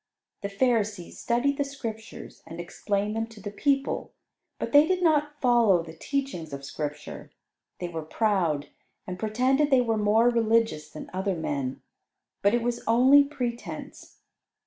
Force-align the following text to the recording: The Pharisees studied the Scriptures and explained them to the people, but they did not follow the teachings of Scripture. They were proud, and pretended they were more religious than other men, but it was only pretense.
The 0.41 0.49
Pharisees 0.49 1.19
studied 1.19 1.57
the 1.57 1.63
Scriptures 1.63 2.41
and 2.47 2.59
explained 2.59 3.15
them 3.15 3.27
to 3.27 3.39
the 3.39 3.51
people, 3.51 4.13
but 4.57 4.71
they 4.71 4.87
did 4.87 5.03
not 5.03 5.39
follow 5.39 5.83
the 5.83 5.93
teachings 5.93 6.53
of 6.53 6.65
Scripture. 6.65 7.29
They 7.77 7.87
were 7.87 8.01
proud, 8.01 8.69
and 9.05 9.19
pretended 9.19 9.69
they 9.69 9.79
were 9.81 9.97
more 9.97 10.29
religious 10.31 10.89
than 10.89 11.11
other 11.13 11.35
men, 11.35 11.83
but 12.41 12.55
it 12.55 12.63
was 12.63 12.83
only 12.87 13.23
pretense. 13.25 14.17